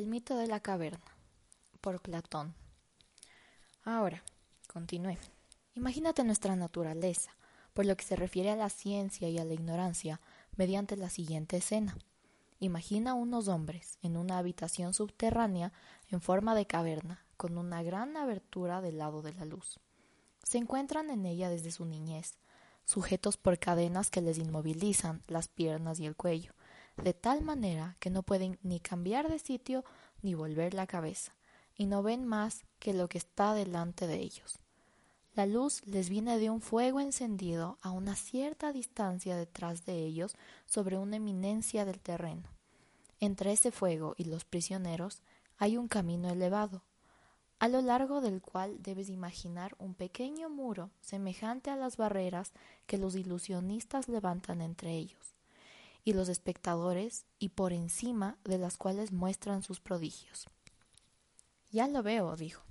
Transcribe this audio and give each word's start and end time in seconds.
El 0.00 0.06
mito 0.06 0.34
de 0.38 0.46
la 0.46 0.60
caverna, 0.60 1.14
por 1.82 2.00
Platón. 2.00 2.54
Ahora, 3.84 4.24
continué. 4.66 5.18
Imagínate 5.74 6.24
nuestra 6.24 6.56
naturaleza, 6.56 7.36
por 7.74 7.84
lo 7.84 7.94
que 7.98 8.04
se 8.04 8.16
refiere 8.16 8.50
a 8.50 8.56
la 8.56 8.70
ciencia 8.70 9.28
y 9.28 9.36
a 9.36 9.44
la 9.44 9.52
ignorancia, 9.52 10.22
mediante 10.56 10.96
la 10.96 11.10
siguiente 11.10 11.58
escena. 11.58 11.98
Imagina 12.60 13.12
unos 13.12 13.48
hombres 13.48 13.98
en 14.00 14.16
una 14.16 14.38
habitación 14.38 14.94
subterránea 14.94 15.70
en 16.08 16.22
forma 16.22 16.54
de 16.54 16.64
caverna, 16.64 17.22
con 17.36 17.58
una 17.58 17.82
gran 17.82 18.16
abertura 18.16 18.80
del 18.80 18.96
lado 18.96 19.20
de 19.20 19.34
la 19.34 19.44
luz. 19.44 19.80
Se 20.42 20.56
encuentran 20.56 21.10
en 21.10 21.26
ella 21.26 21.50
desde 21.50 21.72
su 21.72 21.84
niñez, 21.84 22.38
sujetos 22.86 23.36
por 23.36 23.58
cadenas 23.58 24.10
que 24.10 24.22
les 24.22 24.38
inmovilizan 24.38 25.22
las 25.26 25.48
piernas 25.48 26.00
y 26.00 26.06
el 26.06 26.16
cuello, 26.16 26.54
de 27.02 27.14
tal 27.14 27.42
manera 27.42 27.96
que 27.98 28.10
no 28.10 28.22
pueden 28.22 28.58
ni 28.62 28.78
cambiar 28.78 29.30
de 29.30 29.38
sitio 29.38 29.84
ni 30.22 30.34
volver 30.34 30.74
la 30.74 30.86
cabeza, 30.86 31.32
y 31.74 31.86
no 31.86 32.02
ven 32.02 32.26
más 32.26 32.64
que 32.78 32.92
lo 32.92 33.08
que 33.08 33.18
está 33.18 33.54
delante 33.54 34.06
de 34.06 34.16
ellos. 34.16 34.58
La 35.34 35.46
luz 35.46 35.86
les 35.86 36.10
viene 36.10 36.38
de 36.38 36.50
un 36.50 36.60
fuego 36.60 37.00
encendido 37.00 37.78
a 37.80 37.90
una 37.90 38.16
cierta 38.16 38.72
distancia 38.72 39.36
detrás 39.36 39.86
de 39.86 40.04
ellos 40.04 40.36
sobre 40.66 40.98
una 40.98 41.16
eminencia 41.16 41.84
del 41.84 42.00
terreno. 42.00 42.48
Entre 43.18 43.52
ese 43.52 43.70
fuego 43.70 44.14
y 44.18 44.24
los 44.24 44.44
prisioneros 44.44 45.22
hay 45.56 45.76
un 45.76 45.88
camino 45.88 46.28
elevado, 46.28 46.82
a 47.58 47.68
lo 47.68 47.80
largo 47.80 48.20
del 48.20 48.42
cual 48.42 48.82
debes 48.82 49.08
imaginar 49.08 49.74
un 49.78 49.94
pequeño 49.94 50.50
muro 50.50 50.90
semejante 51.00 51.70
a 51.70 51.76
las 51.76 51.96
barreras 51.96 52.52
que 52.86 52.98
los 52.98 53.14
ilusionistas 53.14 54.08
levantan 54.08 54.62
entre 54.62 54.92
ellos 54.92 55.39
y 56.04 56.12
los 56.12 56.28
espectadores 56.28 57.26
y 57.38 57.50
por 57.50 57.72
encima 57.72 58.38
de 58.44 58.58
las 58.58 58.76
cuales 58.76 59.12
muestran 59.12 59.62
sus 59.62 59.80
prodigios. 59.80 60.48
Ya 61.70 61.86
lo 61.88 62.02
veo, 62.02 62.36
dijo. 62.36 62.62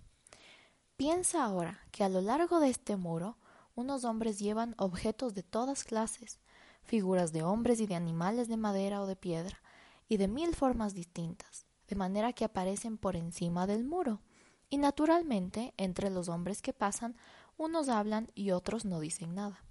Piensa 0.98 1.44
ahora 1.44 1.80
que 1.92 2.04
a 2.04 2.10
lo 2.10 2.22
largo 2.22 2.60
de 2.60 2.70
este 2.70 2.98
muro 2.98 3.38
unos 3.76 4.04
hombres 4.04 4.40
llevan 4.40 4.76
objetos 4.78 5.34
de 5.34 5.44
todas 5.44 5.86
clases, 5.86 6.40
figuras 6.84 7.32
de 7.32 7.44
hombres 7.44 7.80
y 7.80 7.88
de 7.88 7.96
animales 7.96 8.50
de 8.50 8.58
madera 8.58 9.02
o 9.02 9.08
de 9.08 9.16
piedra, 9.16 9.62
y 10.10 10.18
de 10.18 10.28
mil 10.28 10.56
formas 10.56 10.94
distintas, 10.94 11.66
de 11.88 11.96
manera 11.96 12.34
que 12.34 12.44
aparecen 12.44 12.98
por 12.98 13.16
encima 13.16 13.68
del 13.68 13.86
muro. 13.86 14.22
Y 14.70 14.78
naturalmente, 14.78 15.74
entre 15.78 16.10
los 16.10 16.28
hombres 16.28 16.62
que 16.62 16.74
pasan, 16.74 17.16
unos 17.58 17.90
hablan 17.90 18.32
y 18.36 18.52
otros 18.52 18.86
no 18.86 19.00
dicen 19.00 19.36
nada. 19.36 19.64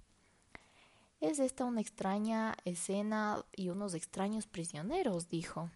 Es 1.21 1.39
esta 1.39 1.65
una 1.65 1.81
extraña 1.81 2.55
escena 2.63 3.43
y 3.53 3.69
unos 3.69 3.93
extraños 3.93 4.47
prisioneros, 4.47 5.27
dijo. 5.27 5.69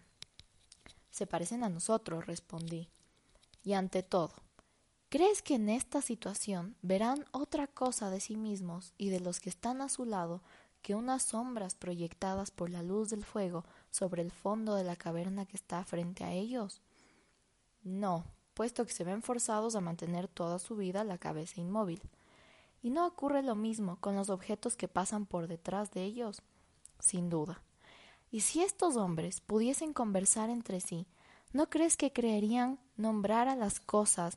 Se 1.10 1.26
parecen 1.26 1.62
a 1.64 1.68
nosotros, 1.68 2.26
respondí. 2.26 2.88
Y 3.62 3.74
ante 3.74 4.02
todo, 4.02 4.32
¿crees 5.10 5.42
que 5.42 5.56
en 5.56 5.68
esta 5.68 6.00
situación 6.00 6.76
verán 6.80 7.26
otra 7.30 7.66
cosa 7.66 8.08
de 8.08 8.20
sí 8.20 8.36
mismos 8.36 8.94
y 8.96 9.10
de 9.10 9.20
los 9.20 9.38
que 9.38 9.50
están 9.50 9.82
a 9.82 9.90
su 9.90 10.06
lado 10.06 10.40
que 10.80 10.94
unas 10.94 11.22
sombras 11.22 11.74
proyectadas 11.74 12.50
por 12.50 12.70
la 12.70 12.82
luz 12.82 13.10
del 13.10 13.24
fuego 13.24 13.64
sobre 13.90 14.22
el 14.22 14.30
fondo 14.30 14.74
de 14.74 14.84
la 14.84 14.96
caverna 14.96 15.44
que 15.44 15.56
está 15.56 15.84
frente 15.84 16.24
a 16.24 16.32
ellos? 16.32 16.80
No, 17.82 18.24
puesto 18.54 18.86
que 18.86 18.92
se 18.92 19.04
ven 19.04 19.22
forzados 19.22 19.76
a 19.76 19.82
mantener 19.82 20.26
toda 20.26 20.58
su 20.58 20.74
vida 20.74 21.04
la 21.04 21.18
cabeza 21.18 21.60
inmóvil. 21.60 22.00
¿Y 22.84 22.90
no 22.90 23.06
ocurre 23.06 23.42
lo 23.42 23.54
mismo 23.54 23.96
con 23.96 24.14
los 24.14 24.28
objetos 24.28 24.76
que 24.76 24.88
pasan 24.88 25.24
por 25.24 25.48
detrás 25.48 25.90
de 25.92 26.04
ellos? 26.04 26.42
Sin 26.98 27.30
duda. 27.30 27.62
Y 28.30 28.40
si 28.40 28.62
estos 28.62 28.96
hombres 28.96 29.40
pudiesen 29.40 29.94
conversar 29.94 30.50
entre 30.50 30.82
sí, 30.82 31.06
¿no 31.54 31.70
crees 31.70 31.96
que 31.96 32.12
creerían 32.12 32.78
nombrar 32.98 33.48
a 33.48 33.56
las 33.56 33.80
cosas 33.80 34.36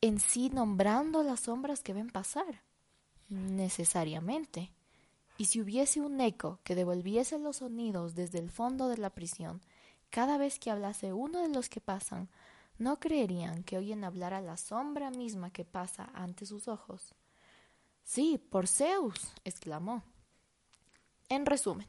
en 0.00 0.18
sí 0.18 0.50
nombrando 0.50 1.22
las 1.22 1.38
sombras 1.38 1.84
que 1.84 1.92
ven 1.92 2.10
pasar? 2.10 2.62
Necesariamente. 3.28 4.72
Y 5.38 5.44
si 5.44 5.60
hubiese 5.60 6.00
un 6.00 6.20
eco 6.20 6.58
que 6.64 6.74
devolviese 6.74 7.38
los 7.38 7.58
sonidos 7.58 8.16
desde 8.16 8.40
el 8.40 8.50
fondo 8.50 8.88
de 8.88 8.98
la 8.98 9.10
prisión, 9.10 9.62
cada 10.10 10.36
vez 10.36 10.58
que 10.58 10.72
hablase 10.72 11.12
uno 11.12 11.42
de 11.42 11.48
los 11.48 11.68
que 11.68 11.80
pasan, 11.80 12.28
no 12.78 12.98
creerían 12.98 13.62
que 13.62 13.78
oyen 13.78 14.04
hablar 14.04 14.34
a 14.34 14.40
la 14.40 14.56
sombra 14.56 15.10
misma 15.10 15.50
que 15.50 15.64
pasa 15.64 16.10
ante 16.14 16.46
sus 16.46 16.68
ojos. 16.68 17.14
Sí, 18.02 18.38
por 18.38 18.68
Zeus, 18.68 19.32
exclamó. 19.44 20.02
En 21.28 21.46
resumen, 21.46 21.88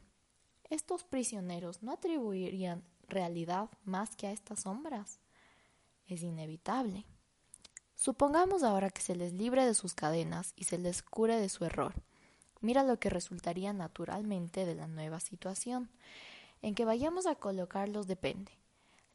estos 0.70 1.04
prisioneros 1.04 1.84
no 1.84 1.94
atribuirían 1.94 2.84
realidad 3.08 3.70
más 3.84 4.16
que 4.16 4.28
a 4.28 4.32
estas 4.32 4.62
sombras. 4.62 5.20
Es 6.08 6.24
inevitable. 6.24 7.06
Supongamos 7.96 8.64
ahora 8.64 8.90
que 8.90 9.02
se 9.02 9.16
les 9.16 9.34
libre 9.34 9.66
de 9.66 9.74
sus 9.74 9.94
cadenas 9.94 10.54
y 10.56 10.66
se 10.66 10.78
les 10.78 11.02
cure 11.02 11.40
de 11.40 11.50
su 11.50 11.66
error. 11.66 11.94
Mira 12.62 12.84
lo 12.84 13.00
que 13.00 13.10
resultaría 13.10 13.74
naturalmente 13.74 14.66
de 14.66 14.76
la 14.76 14.88
nueva 14.88 15.20
situación. 15.20 15.90
En 16.62 16.76
que 16.76 16.86
vayamos 16.86 17.26
a 17.26 17.36
colocarlos 17.36 18.08
depende. 18.08 18.52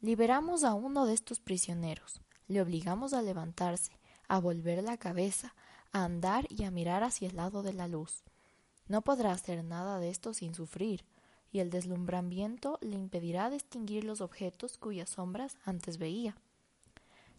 Liberamos 0.03 0.63
a 0.63 0.73
uno 0.73 1.05
de 1.05 1.13
estos 1.13 1.39
prisioneros, 1.39 2.21
le 2.47 2.59
obligamos 2.59 3.13
a 3.13 3.21
levantarse, 3.21 3.99
a 4.27 4.39
volver 4.39 4.81
la 4.83 4.97
cabeza, 4.97 5.53
a 5.91 6.03
andar 6.03 6.47
y 6.49 6.63
a 6.63 6.71
mirar 6.71 7.03
hacia 7.03 7.27
el 7.27 7.35
lado 7.35 7.61
de 7.61 7.73
la 7.73 7.87
luz. 7.87 8.23
No 8.87 9.03
podrá 9.03 9.31
hacer 9.31 9.63
nada 9.63 9.99
de 9.99 10.09
esto 10.09 10.33
sin 10.33 10.55
sufrir, 10.55 11.05
y 11.51 11.59
el 11.59 11.69
deslumbramiento 11.69 12.79
le 12.81 12.97
impedirá 12.97 13.51
distinguir 13.51 14.03
los 14.03 14.21
objetos 14.21 14.79
cuyas 14.79 15.11
sombras 15.11 15.55
antes 15.65 15.99
veía. 15.99 16.35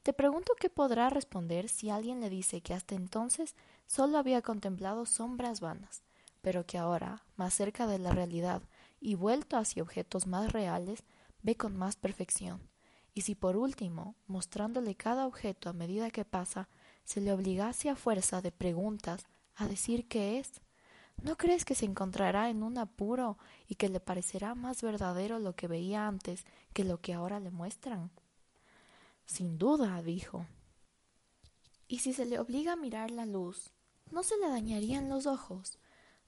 Te 0.05 0.13
pregunto 0.13 0.53
qué 0.57 0.71
podrá 0.71 1.11
responder 1.11 1.69
si 1.69 1.91
alguien 1.91 2.21
le 2.21 2.31
dice 2.31 2.61
que 2.61 2.75
hasta 2.75 2.95
entonces 2.95 3.57
solo 3.89 4.19
había 4.19 4.41
contemplado 4.41 5.05
sombras 5.05 5.59
vanas, 5.59 6.05
pero 6.43 6.65
que 6.65 6.79
ahora, 6.79 7.25
más 7.35 7.55
cerca 7.55 7.89
de 7.89 7.99
la 7.99 8.13
realidad 8.13 8.63
y 9.01 9.17
vuelto 9.17 9.57
hacia 9.57 9.83
objetos 9.83 10.29
más 10.29 10.53
reales, 10.53 11.03
ve 11.43 11.57
con 11.57 11.77
más 11.77 11.97
perfección, 11.97 12.71
y 13.15 13.23
si 13.23 13.35
por 13.35 13.57
último, 13.57 14.17
mostrándole 14.27 14.95
cada 14.95 15.27
objeto 15.27 15.69
a 15.69 15.75
medida 15.75 16.11
que 16.11 16.25
pasa, 16.25 16.69
se 17.05 17.21
le 17.21 17.33
obligase 17.33 17.91
a 17.91 17.97
fuerza 17.97 18.41
de 18.41 18.53
preguntas 18.53 19.27
a 19.55 19.67
decir 19.67 20.09
qué 20.09 20.39
es, 20.39 20.63
¿no 21.23 21.37
crees 21.37 21.65
que 21.65 21.75
se 21.75 21.85
encontrará 21.85 22.49
en 22.49 22.63
un 22.63 22.79
apuro 22.79 23.39
y 23.69 23.75
que 23.75 23.89
le 23.89 24.01
parecerá 24.01 24.55
más 24.55 24.83
verdadero 24.83 25.39
lo 25.39 25.55
que 25.55 25.69
veía 25.69 26.07
antes 26.07 26.45
que 26.73 26.85
lo 26.85 27.01
que 27.01 27.13
ahora 27.13 27.39
le 27.39 27.51
muestran? 27.51 28.11
Sin 29.27 29.59
duda, 29.59 30.03
dijo. 30.03 30.47
Y 31.87 31.99
si 31.99 32.15
se 32.15 32.25
le 32.25 32.39
obliga 32.39 32.73
a 32.73 32.77
mirar 32.77 33.11
la 33.11 33.27
luz, 33.27 33.71
¿no 34.11 34.23
se 34.23 34.39
le 34.39 34.49
dañarían 34.49 35.11
los 35.11 35.27
ojos? 35.27 35.79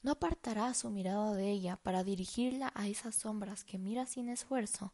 ¿No 0.03 0.11
apartará 0.11 0.71
su 0.75 0.91
mirada 0.91 1.33
de 1.33 1.49
ella 1.49 1.77
para 1.77 2.03
dirigirla 2.03 2.71
a 2.75 2.87
esas 2.87 3.15
sombras 3.15 3.63
que 3.63 3.79
mira 3.79 4.05
sin 4.05 4.29
esfuerzo? 4.29 4.93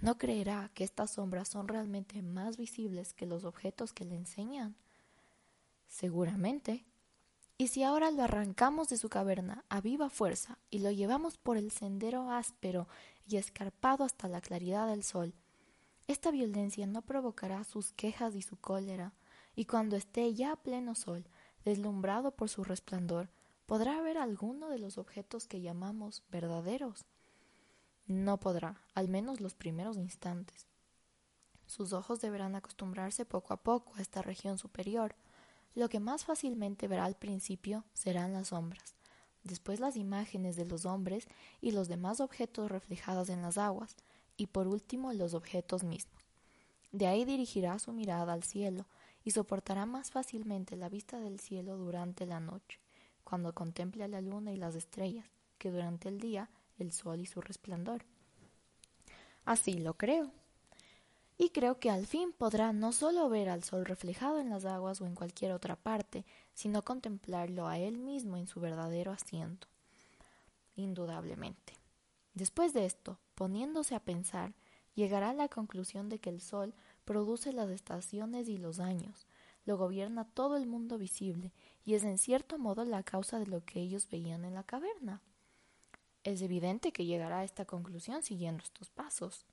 ¿No 0.00 0.18
creerá 0.18 0.70
que 0.74 0.84
estas 0.84 1.12
sombras 1.12 1.48
son 1.48 1.68
realmente 1.68 2.22
más 2.22 2.56
visibles 2.56 3.14
que 3.14 3.26
los 3.26 3.44
objetos 3.44 3.92
que 3.92 4.04
le 4.04 4.14
enseñan? 4.14 4.76
Seguramente. 5.88 6.84
¿Y 7.58 7.68
si 7.68 7.82
ahora 7.82 8.10
lo 8.10 8.22
arrancamos 8.22 8.88
de 8.88 8.98
su 8.98 9.08
caverna 9.08 9.64
a 9.70 9.80
viva 9.80 10.10
fuerza 10.10 10.58
y 10.70 10.80
lo 10.80 10.90
llevamos 10.90 11.38
por 11.38 11.56
el 11.56 11.70
sendero 11.70 12.30
áspero 12.30 12.86
y 13.26 13.38
escarpado 13.38 14.04
hasta 14.04 14.28
la 14.28 14.42
claridad 14.42 14.86
del 14.88 15.02
sol? 15.02 15.34
Esta 16.06 16.30
violencia 16.30 16.86
no 16.86 17.00
provocará 17.00 17.64
sus 17.64 17.92
quejas 17.92 18.34
y 18.34 18.42
su 18.42 18.56
cólera, 18.56 19.14
y 19.56 19.64
cuando 19.64 19.96
esté 19.96 20.34
ya 20.34 20.52
a 20.52 20.56
pleno 20.56 20.94
sol, 20.94 21.26
deslumbrado 21.64 22.30
por 22.30 22.50
su 22.50 22.62
resplandor, 22.62 23.30
podrá 23.64 24.00
ver 24.02 24.18
alguno 24.18 24.68
de 24.68 24.78
los 24.78 24.98
objetos 24.98 25.48
que 25.48 25.62
llamamos 25.62 26.22
verdaderos. 26.30 27.06
No 28.06 28.38
podrá, 28.38 28.80
al 28.94 29.08
menos 29.08 29.40
los 29.40 29.54
primeros 29.54 29.96
instantes. 29.96 30.66
Sus 31.66 31.92
ojos 31.92 32.20
deberán 32.20 32.54
acostumbrarse 32.54 33.24
poco 33.24 33.52
a 33.52 33.56
poco 33.56 33.92
a 33.96 34.00
esta 34.00 34.22
región 34.22 34.58
superior. 34.58 35.16
Lo 35.74 35.88
que 35.88 35.98
más 35.98 36.24
fácilmente 36.24 36.86
verá 36.86 37.04
al 37.04 37.16
principio 37.16 37.84
serán 37.92 38.32
las 38.32 38.48
sombras, 38.48 38.94
después 39.42 39.80
las 39.80 39.96
imágenes 39.96 40.54
de 40.54 40.66
los 40.66 40.86
hombres 40.86 41.26
y 41.60 41.72
los 41.72 41.88
demás 41.88 42.20
objetos 42.20 42.70
reflejados 42.70 43.28
en 43.28 43.42
las 43.42 43.58
aguas, 43.58 43.96
y 44.36 44.46
por 44.46 44.68
último 44.68 45.12
los 45.12 45.34
objetos 45.34 45.82
mismos. 45.82 46.22
De 46.92 47.08
ahí 47.08 47.24
dirigirá 47.24 47.78
su 47.78 47.92
mirada 47.92 48.32
al 48.32 48.44
cielo 48.44 48.86
y 49.24 49.32
soportará 49.32 49.84
más 49.86 50.12
fácilmente 50.12 50.76
la 50.76 50.88
vista 50.88 51.18
del 51.18 51.40
cielo 51.40 51.76
durante 51.76 52.24
la 52.26 52.38
noche, 52.38 52.78
cuando 53.24 53.52
contemple 53.52 54.06
la 54.06 54.20
luna 54.20 54.52
y 54.52 54.56
las 54.56 54.76
estrellas, 54.76 55.26
que 55.58 55.72
durante 55.72 56.08
el 56.08 56.20
día 56.20 56.48
el 56.78 56.92
sol 56.92 57.20
y 57.20 57.26
su 57.26 57.40
resplandor. 57.40 58.04
Así 59.44 59.74
lo 59.74 59.94
creo. 59.94 60.30
Y 61.38 61.50
creo 61.50 61.78
que 61.78 61.90
al 61.90 62.06
fin 62.06 62.32
podrá 62.32 62.72
no 62.72 62.92
solo 62.92 63.28
ver 63.28 63.48
al 63.48 63.62
sol 63.62 63.84
reflejado 63.84 64.40
en 64.40 64.48
las 64.48 64.64
aguas 64.64 65.00
o 65.00 65.06
en 65.06 65.14
cualquier 65.14 65.52
otra 65.52 65.76
parte, 65.76 66.24
sino 66.54 66.82
contemplarlo 66.82 67.66
a 67.66 67.78
él 67.78 67.98
mismo 67.98 68.36
en 68.36 68.46
su 68.46 68.60
verdadero 68.60 69.12
asiento. 69.12 69.68
Indudablemente. 70.74 71.74
Después 72.34 72.72
de 72.72 72.86
esto, 72.86 73.18
poniéndose 73.34 73.94
a 73.94 74.00
pensar, 74.00 74.54
llegará 74.94 75.30
a 75.30 75.34
la 75.34 75.48
conclusión 75.48 76.08
de 76.08 76.18
que 76.18 76.30
el 76.30 76.40
sol 76.40 76.74
produce 77.04 77.52
las 77.52 77.70
estaciones 77.70 78.48
y 78.48 78.56
los 78.56 78.80
años, 78.80 79.26
lo 79.64 79.76
gobierna 79.76 80.24
todo 80.24 80.56
el 80.56 80.66
mundo 80.66 80.96
visible 80.96 81.52
y 81.84 81.94
es 81.94 82.04
en 82.04 82.18
cierto 82.18 82.58
modo 82.58 82.84
la 82.84 83.02
causa 83.02 83.38
de 83.38 83.46
lo 83.46 83.64
que 83.64 83.80
ellos 83.80 84.08
veían 84.10 84.44
en 84.44 84.54
la 84.54 84.64
caverna. 84.64 85.22
Es 86.26 86.42
evidente 86.42 86.90
que 86.90 87.04
llegará 87.04 87.38
a 87.38 87.44
esta 87.44 87.66
conclusión 87.66 88.20
siguiendo 88.20 88.64
estos 88.64 88.90
pasos. 88.90 89.46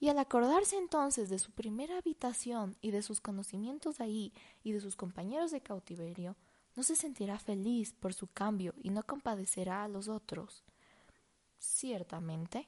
Y 0.00 0.08
al 0.08 0.18
acordarse 0.18 0.76
entonces 0.76 1.30
de 1.30 1.38
su 1.38 1.52
primera 1.52 1.98
habitación 1.98 2.76
y 2.80 2.90
de 2.90 3.00
sus 3.00 3.20
conocimientos 3.20 4.00
ahí 4.00 4.32
y 4.64 4.72
de 4.72 4.80
sus 4.80 4.96
compañeros 4.96 5.52
de 5.52 5.60
cautiverio, 5.60 6.34
no 6.74 6.82
se 6.82 6.96
sentirá 6.96 7.38
feliz 7.38 7.92
por 7.92 8.12
su 8.12 8.26
cambio 8.26 8.74
y 8.82 8.90
no 8.90 9.04
compadecerá 9.04 9.84
a 9.84 9.88
los 9.88 10.08
otros. 10.08 10.64
Ciertamente, 11.60 12.66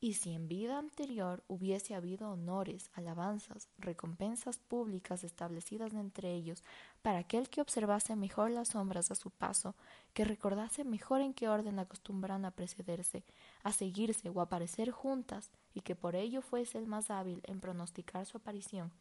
y 0.00 0.14
si 0.14 0.32
en 0.32 0.46
vida 0.46 0.78
anterior 0.78 1.42
hubiese 1.48 1.94
habido 1.94 2.30
honores, 2.30 2.90
alabanzas, 2.94 3.68
recompensas 3.78 4.58
públicas 4.58 5.24
establecidas 5.24 5.92
entre 5.92 6.34
ellos 6.34 6.62
para 7.02 7.18
aquel 7.18 7.48
que 7.48 7.60
observase 7.60 8.14
mejor 8.14 8.50
las 8.50 8.68
sombras 8.68 9.10
a 9.10 9.16
su 9.16 9.30
paso, 9.30 9.74
que 10.14 10.24
recordase 10.24 10.84
mejor 10.84 11.20
en 11.20 11.34
qué 11.34 11.48
orden 11.48 11.78
acostumbran 11.78 12.44
a 12.44 12.52
precederse, 12.52 13.24
a 13.64 13.72
seguirse 13.72 14.28
o 14.28 14.40
a 14.40 14.44
aparecer 14.44 14.90
juntas, 14.90 15.50
y 15.74 15.80
que 15.80 15.96
por 15.96 16.14
ello 16.14 16.42
fuese 16.42 16.78
el 16.78 16.86
más 16.86 17.10
hábil 17.10 17.40
en 17.44 17.60
pronosticar 17.60 18.24
su 18.26 18.36
aparición, 18.36 18.92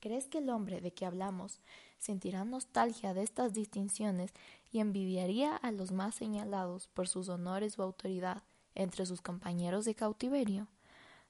¿Crees 0.00 0.28
que 0.28 0.38
el 0.38 0.48
hombre 0.48 0.80
de 0.80 0.94
que 0.94 1.04
hablamos 1.04 1.60
sentirá 1.98 2.46
nostalgia 2.46 3.12
de 3.12 3.22
estas 3.22 3.52
distinciones 3.52 4.32
y 4.72 4.78
envidiaría 4.78 5.54
a 5.54 5.72
los 5.72 5.92
más 5.92 6.14
señalados 6.14 6.88
por 6.88 7.06
sus 7.06 7.28
honores 7.28 7.78
o 7.78 7.82
autoridad 7.82 8.42
entre 8.74 9.06
sus 9.06 9.20
compañeros 9.20 9.84
de 9.84 9.94
cautiverio? 9.94 10.68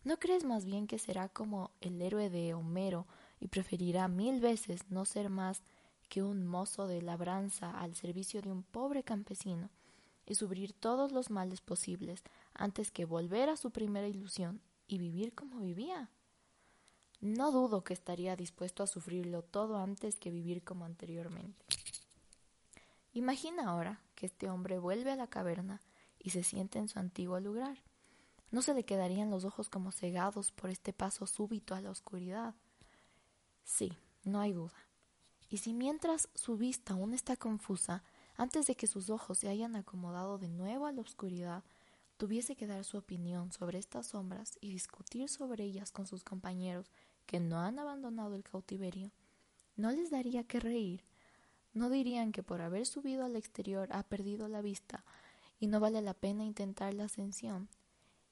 ¿No 0.03 0.19
crees 0.19 0.45
más 0.45 0.65
bien 0.65 0.87
que 0.87 0.99
será 0.99 1.29
como 1.29 1.71
el 1.81 2.01
héroe 2.01 2.31
de 2.31 2.55
Homero 2.55 3.07
y 3.39 3.49
preferirá 3.49 4.09
mil 4.09 4.41
veces 4.41 4.91
no 4.91 5.05
ser 5.05 5.29
más 5.29 5.63
que 6.09 6.23
un 6.23 6.47
mozo 6.47 6.87
de 6.87 7.03
labranza 7.03 7.71
al 7.71 7.95
servicio 7.95 8.43
de 8.43 8.51
un 8.51 8.63
pobre 8.63 9.03
campesino 9.03 9.71
y 10.27 10.35
sufrir 10.35 10.73
todos 10.73 11.13
los 11.13 11.31
males 11.31 11.61
posibles 11.61 12.23
antes 12.55 12.91
que 12.91 13.05
volver 13.05 13.49
a 13.49 13.57
su 13.57 13.71
primera 13.71 14.09
ilusión 14.09 14.61
y 14.89 14.99
vivir 14.99 15.35
como 15.35 15.61
vivía? 15.61 16.09
No 17.21 17.53
dudo 17.53 17.85
que 17.85 17.93
estaría 17.93 18.35
dispuesto 18.37 18.83
a 18.83 18.87
sufrirlo 18.87 19.43
todo 19.43 19.77
antes 19.77 20.17
que 20.17 20.31
vivir 20.31 20.65
como 20.65 20.87
anteriormente. 20.87 21.65
Imagina 23.13 23.69
ahora 23.69 24.01
que 24.15 24.27
este 24.27 24.49
hombre 24.49 24.79
vuelve 24.79 25.11
a 25.13 25.17
la 25.17 25.27
caverna 25.27 25.83
y 26.23 26.31
se 26.31 26.43
siente 26.43 26.79
en 26.79 26.89
su 26.89 26.99
antiguo 26.99 27.41
lugar. 27.41 27.79
¿No 28.51 28.63
se 28.63 28.75
le 28.75 28.85
quedarían 28.85 29.31
los 29.31 29.45
ojos 29.45 29.69
como 29.69 29.93
cegados 29.93 30.53
por 30.53 30.71
este 30.71 30.93
paso 30.93 31.27
súbito 31.27 31.75
a 31.75 31.81
la 31.81 31.91
oscuridad? 31.91 32.55
Sí, 33.65 33.93
no 34.25 34.41
hay 34.41 34.53
duda. 34.53 34.75
Y 35.49 35.59
si 35.59 35.73
mientras 35.73 36.29
su 36.35 36.57
vista 36.57 36.95
aún 36.95 37.15
está 37.15 37.37
confusa, 37.37 38.03
antes 38.37 38.67
de 38.67 38.75
que 38.75 38.87
sus 38.87 39.11
ojos 39.11 39.39
se 39.39 39.49
hayan 39.49 39.77
acomodado 39.77 40.39
de 40.39 40.49
nuevo 40.49 40.87
a 40.87 40.93
la 40.93 41.01
oscuridad, 41.01 41.63
tuviese 42.17 42.57
que 42.57 42.67
dar 42.67 42.85
su 42.85 42.99
opinión 42.99 43.53
sobre 43.53 43.79
estas 43.79 44.09
sombras 44.09 44.59
y 44.61 44.71
discutir 44.71 45.29
sobre 45.29 45.65
ellas 45.65 45.91
con 45.91 46.07
sus 46.07 46.25
compañeros 46.25 46.91
que 47.27 47.41
no 47.41 47.61
han 47.61 47.79
abandonado 47.79 48.35
el 48.35 48.43
cautiverio, 48.43 49.13
¿no 49.77 49.91
les 49.93 50.11
daría 50.11 50.45
que 50.45 50.61
reír? 50.61 51.05
¿No 51.73 51.89
dirían 51.89 52.33
que 52.33 52.43
por 52.43 52.61
haber 52.61 52.87
subido 52.87 53.25
al 53.25 53.37
exterior 53.37 53.89
ha 53.93 54.03
perdido 54.03 54.49
la 54.49 54.61
vista 54.61 55.05
y 55.61 55.69
no 55.69 55.79
vale 55.79 56.01
la 56.01 56.15
pena 56.15 56.45
intentar 56.45 56.95
la 56.95 57.05
ascensión. 57.05 57.69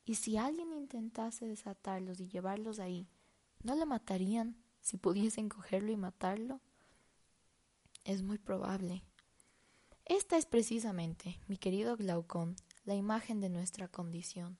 Y 0.04 0.14
si 0.14 0.38
alguien 0.38 0.72
intentase 0.72 1.46
desatarlos 1.46 2.19
y 2.19 2.26
llevarlos 2.26 2.80
ahí, 2.80 3.06
¿no 3.62 3.76
le 3.76 3.84
matarían 3.84 4.56
si 4.80 4.96
pudiesen 4.96 5.50
cogerlo 5.50 5.92
y 5.92 5.96
matarlo? 5.96 6.60
Es 8.04 8.22
muy 8.22 8.38
probable. 8.38 9.04
Esta 10.06 10.38
es 10.38 10.46
precisamente, 10.46 11.38
mi 11.46 11.58
querido 11.58 11.94
Glaucón, 11.98 12.56
la 12.84 12.94
imagen 12.94 13.42
de 13.42 13.50
nuestra 13.50 13.88
condición. 13.88 14.58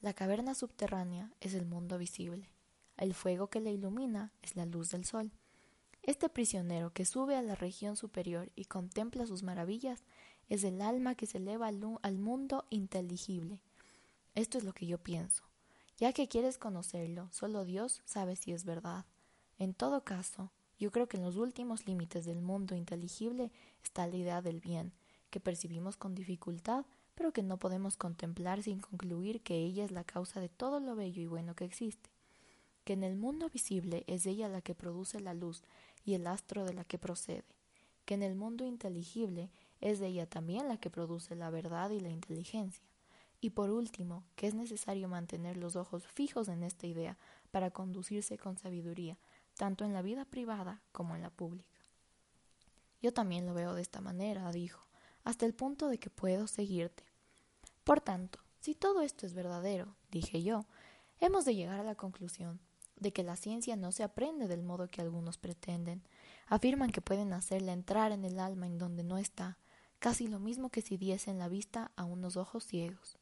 La 0.00 0.14
caverna 0.14 0.54
subterránea 0.54 1.30
es 1.40 1.52
el 1.52 1.66
mundo 1.66 1.98
visible. 1.98 2.48
El 2.96 3.12
fuego 3.12 3.50
que 3.50 3.60
la 3.60 3.70
ilumina 3.70 4.32
es 4.40 4.56
la 4.56 4.64
luz 4.64 4.90
del 4.90 5.04
sol. 5.04 5.30
Este 6.02 6.30
prisionero 6.30 6.92
que 6.92 7.04
sube 7.04 7.36
a 7.36 7.42
la 7.42 7.54
región 7.54 7.96
superior 7.96 8.50
y 8.56 8.64
contempla 8.64 9.26
sus 9.26 9.42
maravillas 9.42 10.02
es 10.48 10.64
el 10.64 10.82
alma 10.82 11.14
que 11.14 11.26
se 11.26 11.38
eleva 11.38 11.68
al, 11.68 12.18
mundo 12.18 12.64
inteligible. 12.70 13.60
Esto 14.34 14.58
es 14.58 14.64
lo 14.64 14.72
que 14.72 14.86
yo 14.86 14.98
pienso. 14.98 15.44
Ya 15.98 16.12
que 16.12 16.28
quieres 16.28 16.58
conocerlo, 16.58 17.28
solo 17.32 17.64
Dios 17.64 18.02
sabe 18.04 18.36
si 18.36 18.52
es 18.52 18.64
verdad. 18.64 19.04
En 19.58 19.74
todo 19.74 20.04
caso, 20.04 20.50
yo 20.78 20.90
creo 20.90 21.08
que 21.08 21.16
en 21.16 21.22
los 21.22 21.36
últimos 21.36 21.86
límites 21.86 22.24
del 22.24 22.42
mundo 22.42 22.74
inteligible 22.74 23.52
está 23.84 24.06
la 24.06 24.16
idea 24.16 24.42
del 24.42 24.60
bien, 24.60 24.92
que 25.30 25.40
percibimos 25.40 25.96
con 25.96 26.14
dificultad, 26.14 26.84
pero 27.14 27.32
que 27.32 27.42
no 27.42 27.58
podemos 27.58 27.96
contemplar 27.96 28.62
sin 28.62 28.80
concluir 28.80 29.42
que 29.42 29.56
ella 29.56 29.84
es 29.84 29.90
la 29.90 30.04
causa 30.04 30.40
de 30.40 30.48
todo 30.48 30.80
lo 30.80 30.96
bello 30.96 31.22
y 31.22 31.26
bueno 31.26 31.54
que 31.54 31.64
existe. 31.64 32.10
Que 32.84 32.94
en 32.94 33.04
el 33.04 33.16
mundo 33.16 33.48
visible 33.48 34.04
es 34.06 34.26
ella 34.26 34.48
la 34.48 34.60
que 34.60 34.74
produce 34.74 35.20
la 35.20 35.34
luz 35.34 35.62
y 36.04 36.14
el 36.14 36.26
astro 36.26 36.64
de 36.64 36.74
la 36.74 36.84
que 36.84 36.98
procede. 36.98 37.44
Que 38.04 38.14
en 38.14 38.22
el 38.22 38.34
mundo 38.34 38.64
inteligible 38.66 39.50
es 39.82 39.98
de 39.98 40.06
ella 40.06 40.26
también 40.26 40.68
la 40.68 40.78
que 40.78 40.88
produce 40.88 41.34
la 41.36 41.50
verdad 41.50 41.90
y 41.90 42.00
la 42.00 42.08
inteligencia. 42.08 42.84
Y 43.40 43.50
por 43.50 43.70
último, 43.70 44.24
que 44.36 44.46
es 44.46 44.54
necesario 44.54 45.08
mantener 45.08 45.56
los 45.56 45.74
ojos 45.76 46.06
fijos 46.06 46.48
en 46.48 46.62
esta 46.62 46.86
idea 46.86 47.18
para 47.50 47.72
conducirse 47.72 48.38
con 48.38 48.56
sabiduría, 48.56 49.18
tanto 49.56 49.84
en 49.84 49.92
la 49.92 50.00
vida 50.00 50.24
privada 50.24 50.80
como 50.92 51.16
en 51.16 51.22
la 51.22 51.30
pública. 51.30 51.68
Yo 53.02 53.12
también 53.12 53.44
lo 53.44 53.52
veo 53.52 53.74
de 53.74 53.82
esta 53.82 54.00
manera, 54.00 54.50
dijo, 54.52 54.86
hasta 55.24 55.44
el 55.44 55.54
punto 55.54 55.88
de 55.88 55.98
que 55.98 56.08
puedo 56.08 56.46
seguirte. 56.46 57.04
Por 57.82 58.00
tanto, 58.00 58.38
si 58.60 58.76
todo 58.76 59.02
esto 59.02 59.26
es 59.26 59.34
verdadero, 59.34 59.96
dije 60.12 60.44
yo, 60.44 60.64
hemos 61.18 61.44
de 61.44 61.56
llegar 61.56 61.80
a 61.80 61.84
la 61.84 61.96
conclusión 61.96 62.60
de 62.96 63.12
que 63.12 63.24
la 63.24 63.34
ciencia 63.34 63.74
no 63.74 63.90
se 63.90 64.04
aprende 64.04 64.46
del 64.46 64.62
modo 64.62 64.88
que 64.88 65.00
algunos 65.00 65.36
pretenden. 65.36 66.04
Afirman 66.46 66.92
que 66.92 67.00
pueden 67.00 67.32
hacerla 67.32 67.72
entrar 67.72 68.12
en 68.12 68.24
el 68.24 68.38
alma 68.38 68.66
en 68.66 68.78
donde 68.78 69.02
no 69.02 69.18
está, 69.18 69.58
casi 70.02 70.26
lo 70.26 70.40
mismo 70.40 70.68
que 70.68 70.82
si 70.82 70.96
diesen 70.96 71.38
la 71.38 71.46
vista 71.46 71.92
a 71.94 72.02
unos 72.02 72.36
ojos 72.36 72.64
ciegos. 72.64 73.20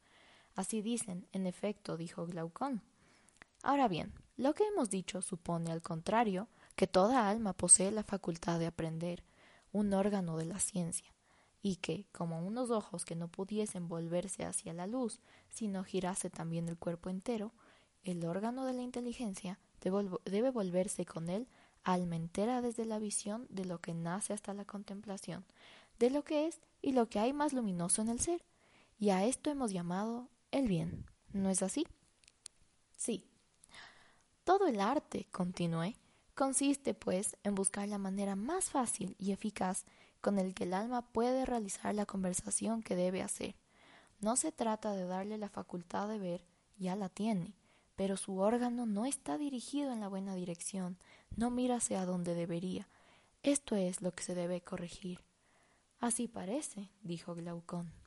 Así 0.55 0.81
dicen, 0.81 1.27
en 1.31 1.45
efecto, 1.45 1.95
dijo 1.95 2.25
Glaucón. 2.25 2.81
Ahora 3.61 3.87
bien, 3.87 4.15
lo 4.35 4.55
que 4.55 4.63
hemos 4.65 4.89
dicho 4.89 5.21
supone, 5.21 5.71
al 5.71 5.83
contrario, 5.83 6.47
que 6.75 6.87
toda 6.87 7.29
alma 7.29 7.53
posee 7.53 7.91
la 7.91 8.01
facultad 8.01 8.57
de 8.57 8.65
aprender, 8.65 9.23
un 9.71 9.93
órgano 9.93 10.37
de 10.37 10.45
la 10.45 10.59
ciencia, 10.59 11.13
y 11.61 11.75
que, 11.75 12.07
como 12.11 12.39
unos 12.39 12.71
ojos 12.71 13.05
que 13.05 13.15
no 13.15 13.27
pudiesen 13.27 13.87
volverse 13.87 14.43
hacia 14.43 14.73
la 14.73 14.87
luz, 14.87 15.19
sino 15.49 15.83
girase 15.83 16.31
también 16.31 16.67
el 16.67 16.79
cuerpo 16.79 17.11
entero, 17.11 17.53
el 18.03 18.25
órgano 18.25 18.65
de 18.65 18.73
la 18.73 18.81
inteligencia 18.81 19.59
debe 20.25 20.49
volverse 20.49 21.05
con 21.05 21.29
él 21.29 21.47
alma 21.83 22.15
entera 22.15 22.61
desde 22.61 22.85
la 22.85 22.97
visión 22.97 23.45
de 23.49 23.65
lo 23.65 23.79
que 23.79 23.93
nace 23.93 24.33
hasta 24.33 24.53
la 24.55 24.65
contemplación, 24.65 25.45
de 26.01 26.09
lo 26.09 26.23
que 26.23 26.47
es 26.47 26.59
y 26.81 26.93
lo 26.93 27.07
que 27.09 27.19
hay 27.19 27.31
más 27.31 27.53
luminoso 27.53 28.01
en 28.01 28.09
el 28.09 28.19
ser. 28.19 28.43
Y 28.97 29.11
a 29.11 29.23
esto 29.23 29.51
hemos 29.51 29.71
llamado 29.71 30.29
el 30.49 30.67
bien. 30.67 31.05
¿No 31.31 31.51
es 31.51 31.61
así? 31.61 31.85
Sí. 32.97 33.29
Todo 34.43 34.65
el 34.65 34.81
arte, 34.81 35.27
continué, 35.31 35.95
consiste, 36.33 36.95
pues, 36.95 37.37
en 37.43 37.53
buscar 37.53 37.87
la 37.87 37.99
manera 37.99 38.35
más 38.35 38.71
fácil 38.71 39.15
y 39.19 39.31
eficaz 39.31 39.85
con 40.21 40.39
el 40.39 40.55
que 40.55 40.63
el 40.63 40.73
alma 40.73 41.03
puede 41.03 41.45
realizar 41.45 41.93
la 41.93 42.07
conversación 42.07 42.81
que 42.81 42.95
debe 42.95 43.21
hacer. 43.21 43.55
No 44.19 44.35
se 44.35 44.51
trata 44.51 44.93
de 44.93 45.05
darle 45.05 45.37
la 45.37 45.49
facultad 45.49 46.07
de 46.07 46.17
ver, 46.17 46.45
ya 46.77 46.95
la 46.95 47.09
tiene, 47.09 47.53
pero 47.95 48.17
su 48.17 48.39
órgano 48.39 48.87
no 48.87 49.05
está 49.05 49.37
dirigido 49.37 49.93
en 49.93 49.99
la 49.99 50.07
buena 50.07 50.33
dirección, 50.33 50.97
no 51.35 51.51
mira 51.51 51.75
hacia 51.75 52.05
donde 52.05 52.33
debería. 52.33 52.87
Esto 53.43 53.75
es 53.75 54.01
lo 54.01 54.11
que 54.11 54.23
se 54.23 54.33
debe 54.33 54.61
corregir. 54.61 55.19
Así 56.01 56.27
parece, 56.27 56.89
dijo 57.03 57.35
Glaucón. 57.35 58.00